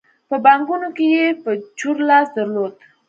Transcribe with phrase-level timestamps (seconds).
[0.29, 2.73] په بانکونو کې یې په چور لاس درلود.